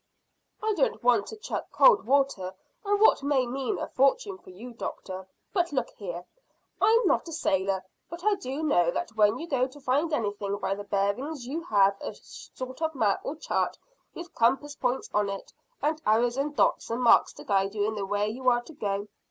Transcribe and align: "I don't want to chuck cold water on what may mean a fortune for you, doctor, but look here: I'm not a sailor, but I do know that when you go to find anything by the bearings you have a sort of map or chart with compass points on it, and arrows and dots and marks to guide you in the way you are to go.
"I 0.63 0.73
don't 0.73 1.03
want 1.03 1.27
to 1.27 1.35
chuck 1.37 1.67
cold 1.71 2.07
water 2.07 2.55
on 2.83 2.97
what 2.99 3.21
may 3.21 3.45
mean 3.45 3.77
a 3.77 3.87
fortune 3.87 4.39
for 4.39 4.49
you, 4.49 4.73
doctor, 4.73 5.27
but 5.53 5.71
look 5.71 5.91
here: 5.91 6.25
I'm 6.81 7.05
not 7.05 7.27
a 7.27 7.31
sailor, 7.31 7.83
but 8.09 8.23
I 8.23 8.33
do 8.33 8.63
know 8.63 8.89
that 8.89 9.11
when 9.15 9.37
you 9.37 9.47
go 9.47 9.67
to 9.67 9.79
find 9.79 10.11
anything 10.11 10.57
by 10.57 10.73
the 10.73 10.85
bearings 10.85 11.45
you 11.45 11.61
have 11.65 11.97
a 12.01 12.15
sort 12.15 12.81
of 12.81 12.95
map 12.95 13.21
or 13.23 13.35
chart 13.35 13.77
with 14.15 14.33
compass 14.33 14.75
points 14.75 15.07
on 15.13 15.29
it, 15.29 15.53
and 15.83 16.01
arrows 16.03 16.35
and 16.35 16.55
dots 16.55 16.89
and 16.89 17.03
marks 17.03 17.31
to 17.33 17.43
guide 17.43 17.75
you 17.75 17.85
in 17.87 17.93
the 17.93 18.03
way 18.03 18.27
you 18.27 18.49
are 18.49 18.63
to 18.63 18.73
go. 18.73 19.07